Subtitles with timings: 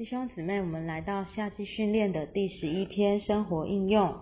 [0.00, 4.14] 弟兄姊妹，我们来到夏季训练的第十一天生活应用，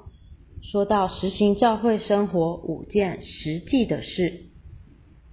[0.61, 4.46] 说到实行教会生活五件实际的事。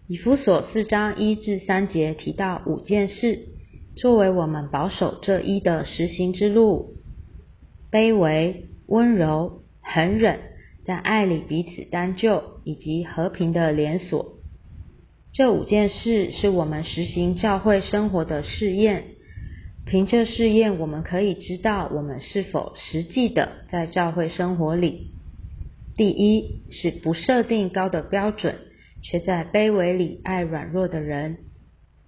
[0.07, 3.47] 以弗所四章一至三节提到五件事，
[3.95, 6.93] 作为我们保守这一的实行之路：
[7.91, 10.41] 卑微、温柔、恒忍，
[10.85, 14.35] 在爱里彼此担救，以及和平的连锁。
[15.33, 19.14] 这五件事是我们实行教会生活的试验。
[19.85, 25.11] 凭这试验，我们可以知道我们是否实际的在教会生活里。
[25.95, 28.55] 第一是不设定高的标准，
[29.03, 31.37] 却在卑微里爱软弱的人。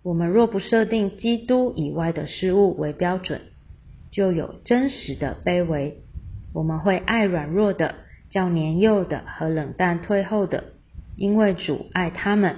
[0.04, 3.42] 我们若不设定基督以外的事物为标准，
[4.12, 5.98] 就有真实的卑微。
[6.56, 7.94] 我们会爱软弱的、
[8.32, 10.64] 较年幼的和冷淡退后的，
[11.16, 12.56] 因为主爱他们。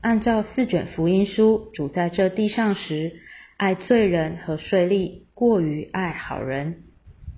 [0.00, 3.12] 按照四卷福音书，主在这地上时。
[3.60, 6.84] 爱罪人和税吏过于爱好人，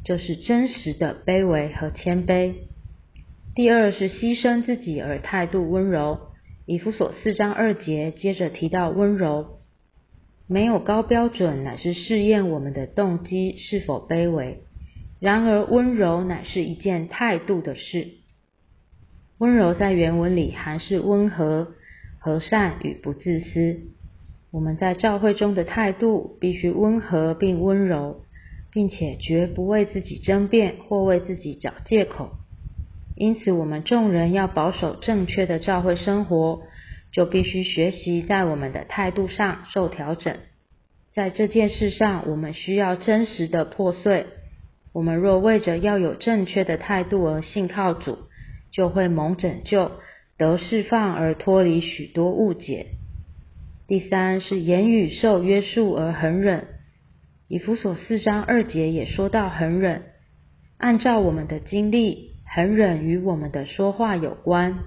[0.04, 2.54] 这是真实的卑微和谦卑。
[3.56, 6.20] 第二是牺牲自己而态度温柔。
[6.64, 9.58] 以弗所四章二节接着提到温柔，
[10.46, 14.62] 没有高标准，乃是试验我们的动机是否卑微。
[15.18, 18.12] 然而温柔乃是一件态度的事。
[19.38, 21.72] 温柔在原文里含是温和、
[22.20, 23.80] 和善与不自私。
[24.52, 28.20] 我们在教会中的态度必须温和并温柔，
[28.70, 32.32] 并且绝不为自己争辩或为自己找借口。
[33.16, 36.62] 因此，我们众人要保守正确的教会生活，
[37.12, 40.36] 就必须学习在我们的态度上受调整。
[41.14, 44.26] 在这件事上，我们需要真实的破碎。
[44.92, 48.18] 我们若为着要有正确的态度而信靠主，
[48.70, 49.92] 就会蒙拯救、
[50.36, 52.86] 得释放而脱离许多误解。
[53.92, 56.66] 第三是言语受约束而恒忍，
[57.46, 60.04] 以弗所四章二节也说到恒忍。
[60.78, 64.78] 按照我们的经历，恒忍与我们的说话有关。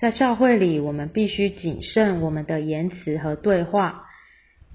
[0.00, 4.06] 在教会里，我们必须谨慎我们的言辞和对话，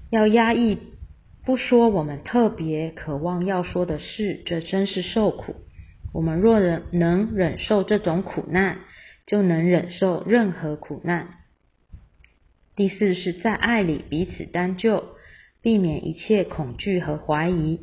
[0.08, 0.78] 要压抑，
[1.44, 4.40] 不说我们特别渴望要说的事。
[4.46, 5.54] 这真是受苦。
[6.14, 8.78] 我们若能能忍受这种苦难，
[9.26, 11.28] 就能忍受任何苦难。
[12.76, 15.02] 第四是在爱里彼此担救，
[15.62, 17.80] 避免一切恐惧和怀疑。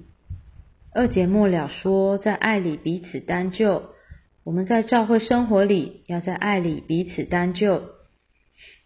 [0.94, 3.86] 二节末了说，在爱里彼此担救。
[4.44, 7.82] 我们在教会生活里，要在爱里彼此担救，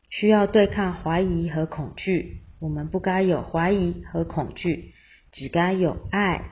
[0.09, 2.37] 需要对抗怀疑和恐惧。
[2.61, 4.93] 我们不该有怀疑和恐惧，
[5.33, 6.51] 只该有爱。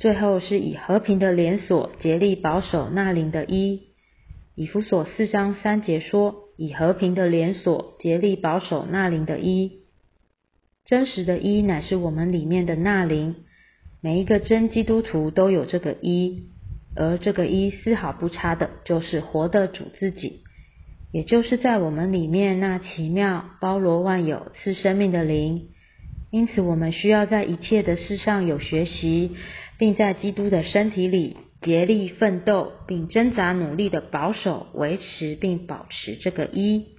[0.00, 3.82] 最后是以和平的连锁竭力保守那灵的一。
[4.56, 6.43] 以弗所四章三节说。
[6.56, 9.80] 以和平的连锁竭力保守纳灵的一，
[10.84, 13.36] 真实的一乃是我们里面的纳灵。
[14.00, 16.44] 每一个真基督徒都有这个一，
[16.94, 20.42] 而这个一丝毫不差的，就是活的主自己，
[21.10, 25.68] 也就是在我们里面那奇妙包罗万有赐生命的灵。
[26.30, 29.36] 因此，我们需要在一切的事上有学习，
[29.78, 31.36] 并在基督的身体里。
[31.64, 36.93] 竭力奋斗，并挣扎努力的保守、维持并保持这个一。